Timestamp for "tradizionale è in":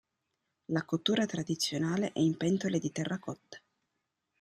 1.27-2.35